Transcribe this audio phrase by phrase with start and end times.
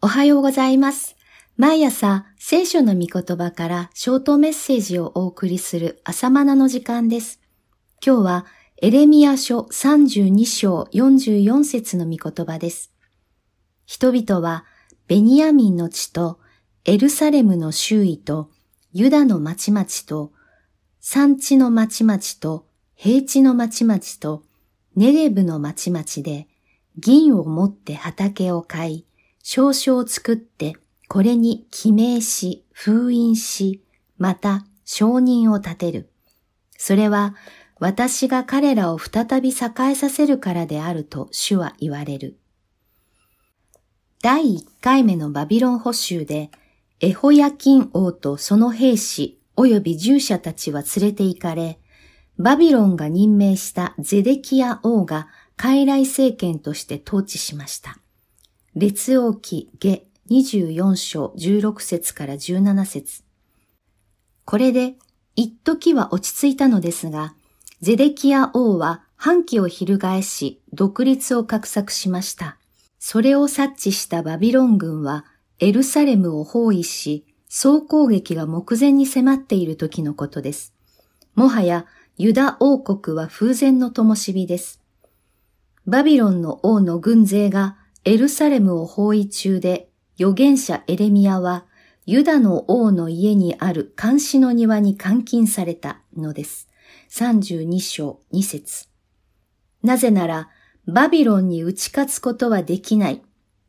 [0.00, 1.16] おはようございます。
[1.56, 7.40] 毎朝、聖書の御言葉からショートメッセージをお送りする朝マナの時間です。
[8.06, 8.46] 今日は、
[8.80, 12.92] エレミア書32章44節の御言葉です。
[13.86, 14.64] 人々は、
[15.08, 16.38] ベニヤミンの地と、
[16.84, 18.50] エルサレムの周囲と、
[18.92, 20.30] ユダの町々と、
[21.00, 24.44] 山地の町々と、平地の町々と、
[24.94, 26.46] ネレブの町々で、
[26.96, 29.07] 銀を持って畑を買い、
[29.50, 30.76] 証書を作って、
[31.08, 33.82] これに記名し、封印し、
[34.18, 36.10] また証人を立てる。
[36.76, 37.34] それは、
[37.80, 42.36] 私が彼らを再び栄えさせるからであると主は言われる。
[44.22, 46.50] 第一回目のバビロン捕囚で、
[47.00, 51.78] エホヤキン王とその兵士及び従者たちは連れて行かれ、
[52.36, 57.98] バビロンが任命したゼデキア王が傀儡政権として統治しました。
[58.80, 63.24] 列王記下24章16節から17節
[64.44, 64.94] これで
[65.34, 67.34] 一時は落ち着いたのですが、
[67.80, 72.56] ゼデキア王は反旗を翻し独立を画策しました。
[73.00, 75.24] それを察知したバビロン軍は
[75.58, 80.72] エルサレムを包囲し、総攻撃が目前に迫っている時のことです。
[81.34, 81.86] もはや
[82.16, 84.80] ユダ王国は風前の灯火です。
[85.84, 87.76] バビロンの王の軍勢が
[88.08, 91.66] エルサレムを包囲中で、預言者エレミアは
[92.06, 96.70] ユダの王の家にある監視の庭に監禁されたのです。
[97.10, 98.86] 32章2節
[99.82, 100.48] なぜなら、
[100.86, 103.20] バビロンに打ち勝つことはできない。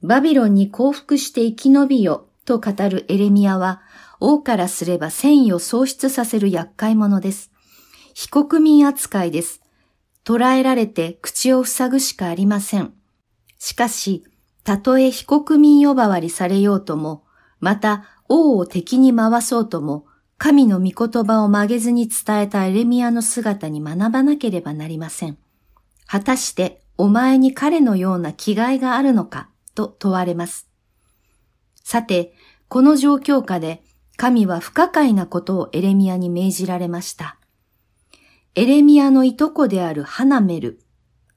[0.02, 3.82] バビロンに降伏して生き延びよ、と語るエレミアは、
[4.22, 7.52] 王からすれば戦意を喪失させる厄介者です。
[8.14, 9.62] 非国民扱いです。
[10.24, 12.94] 捕らえられて口を塞ぐしかありません。
[13.60, 14.24] しかし、
[14.64, 17.24] たとえ非国民呼ばわりされようとも、
[17.60, 20.06] また王を敵に回そうとも、
[20.38, 25.38] 神の御言葉を曲げずに伝えたエレミアの姿に学ばなければなりません。
[26.08, 30.70] 果たしてお前に彼のような気概があるのかと問われます。
[31.84, 32.34] さて、
[32.70, 33.84] この状況下で
[34.16, 37.38] 神は不可解なことをエレミアに命じられました。
[38.56, 40.80] エレミアのいとこであるハナメル、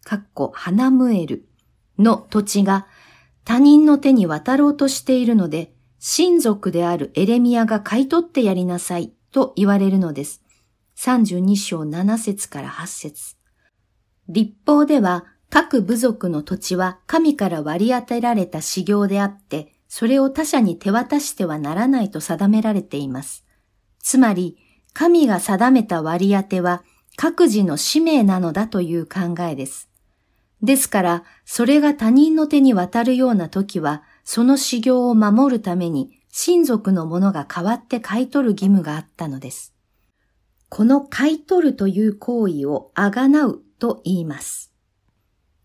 [0.04, 1.48] かっこハナムエル
[2.02, 2.86] の土地が
[3.44, 10.42] 他人の手に渡ろうとしているので、親族であるエレミアが買い取ってやりなさいと言われるのです。
[10.96, 13.36] 32章7節から8節
[14.28, 23.44] 立法では各部族の土地は神から割り当てられた修行であって、それを他者に手渡してはならないと定められています。
[24.02, 24.56] つまり、
[24.94, 26.82] 神が定めた割り当ては
[27.16, 29.91] 各自の使命なのだという考えです。
[30.62, 39.74] ですから、それが他人の手に渡るような時は、その修行を守るために親族の者が代わって買い取る義務があったのです。
[40.68, 44.72] この買い取るという行為をあがなうと言います。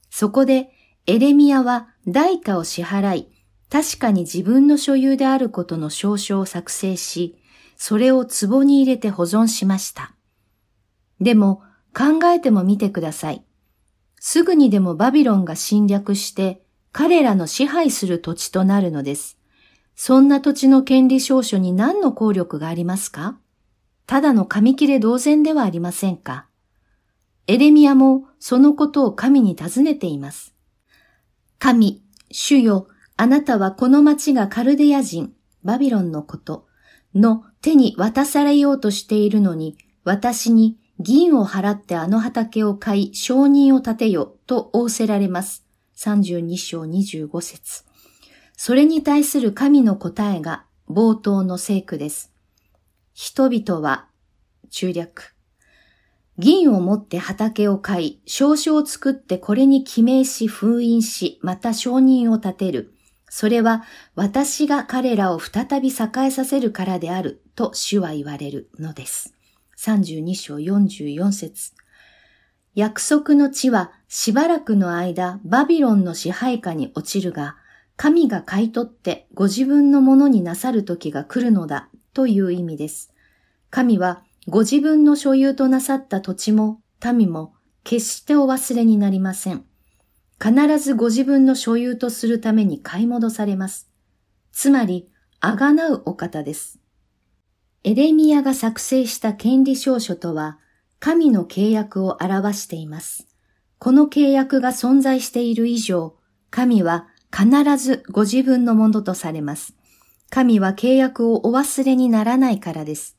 [0.09, 0.71] そこで
[1.05, 3.27] エレミアは代価を支払い、
[3.69, 7.37] 確かに自分の所有であることの証書を作成し、
[7.77, 10.13] それを壺に入れて保存しました。
[11.21, 11.61] でも
[11.95, 13.46] 考えてもみてください。
[14.19, 16.61] すぐにでもバビロンが侵略して
[16.91, 19.37] 彼らの支配する土地となるのです。
[19.95, 23.37] そんな土地の権利証書に何の効力がありますか？
[24.05, 26.47] ただの紙切れ同然ではありませんか？
[27.47, 30.53] エレミアもそのことを神に尋ねています。
[31.59, 36.67] 神、主よ、あなたはこの町がカルデヤ人、バビロンのこと
[37.15, 45.63] の手に渡されようとしているのに、私に銀を払ってあの畑を買い、承認を立てよと仰せられます。
[45.95, 47.83] 32章25節
[48.55, 52.31] それに対する神の答えが冒頭の聖句です。
[53.13, 54.07] 人々は、
[54.69, 55.35] 中略。
[56.39, 62.93] 銀を持って畑を買い、証書を作ってこれに記名し封印し、また承認を立てる。
[63.29, 63.83] それは
[64.15, 69.36] 私が彼らを再び栄えさせるからであると主は言われるのです。
[69.77, 71.73] 32章44節
[72.73, 77.57] 約束の地はしばらくの間バビロンの支配下に落ちるが、
[77.95, 83.13] 神が買い取ってご自分のものになさる時が来るのだという意味です。
[83.69, 86.81] 神はご自分の所有となさった土地も
[87.13, 87.53] 民も
[87.83, 89.65] 決してお忘れになりません。
[90.41, 93.89] 必ずご自分の所有とするために買い戻されます。
[94.51, 95.09] つまり、
[95.39, 96.79] あがなうお方です。
[97.87, 100.59] エレミアが作成した権利証書とは、
[100.99, 103.29] 神の契約を表しています。
[103.79, 106.17] この契約が存在している以上、
[106.49, 109.73] 神は必ずご自分のものとされます。
[110.29, 113.15] 神は契約をお忘れにならないからです。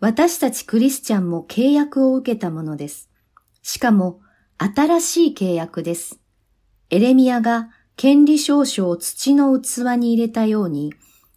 [0.00, 3.10] 私たちクリスチャンも契約を受けたものです。
[3.60, 4.20] しかも、
[4.56, 6.18] 新しい契約です。
[6.88, 10.94] エレミアが権利証書を土の器に入れたように、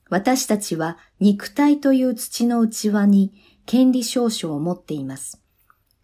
[0.10, 3.34] 私たちは肉体という土の器に
[3.66, 5.42] 権利証書を持っています。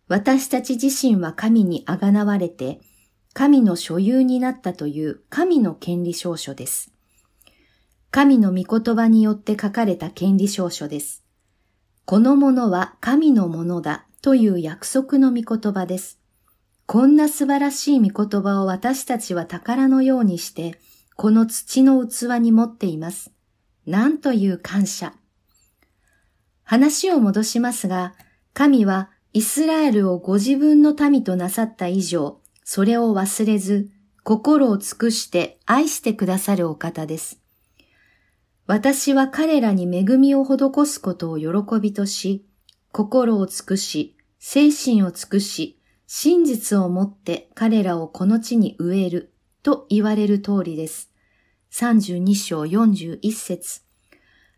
[0.08, 2.80] 私たち自身は神にあがなわれて、
[3.34, 6.92] 神の所有になったという神の権利証書です。
[8.12, 11.24] 神の御言葉によって書かれた権利証書です。
[12.06, 16.20] このものは神のものだという約束の御言葉です。
[16.86, 20.80] こんな素晴らしい御言葉を私たちは宝のようにして、
[21.16, 23.32] この土の器に持っています。
[23.86, 25.14] なんという感謝。
[26.64, 28.14] 話を戻しますが、
[28.54, 33.90] 神はイスラエルをご自分の民となさった以上、それを忘れず、
[34.24, 37.40] 心を尽くして愛してくださるお方です。
[38.66, 42.44] 私は彼らに恵みを施すことを喜びとし、
[42.92, 51.12] 心を尽くし、精神を尽くし、真実をもって彼らをこの地に植えると言われる通りです。
[51.78, 53.82] 32章41節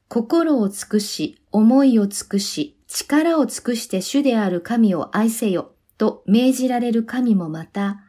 [0.07, 8.01] 心を尽くし、思いを尽くし、力を尽くして主である神を愛せよと命じられる神もまた、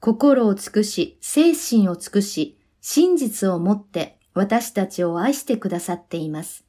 [0.00, 6.66] 心を尽くし、精神を尽くし、真実をもって私たちを愛してくださっています。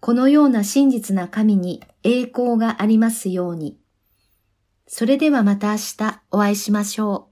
[0.00, 3.78] このような真実な神に栄光がありますように。
[4.86, 7.27] それではまた明日お会いしましょう。